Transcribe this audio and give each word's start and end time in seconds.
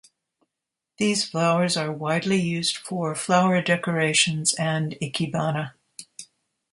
These 0.97 1.29
flowers 1.29 1.77
are 1.77 1.91
widely 1.91 2.37
used 2.41 2.75
for 2.75 3.13
Flower 3.13 3.61
Decorations 3.61 4.55
and 4.55 4.93
Ikebana. 4.99 5.73